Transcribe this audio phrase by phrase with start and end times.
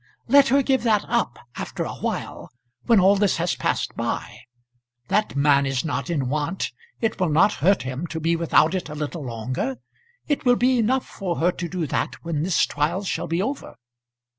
[0.27, 2.49] "Let her give that up after a while;
[2.87, 4.39] when all this has passed by.
[5.09, 6.71] That man is not in want.
[7.01, 9.77] It will not hurt him to be without it a little longer.
[10.27, 13.75] It will be enough for her to do that when this trial shall be over."